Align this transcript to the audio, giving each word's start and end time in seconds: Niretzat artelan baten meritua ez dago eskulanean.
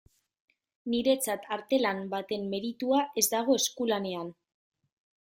Niretzat 0.93 1.43
artelan 1.57 1.99
baten 2.13 2.47
meritua 2.53 3.01
ez 3.23 3.25
dago 3.35 3.57
eskulanean. 3.61 4.33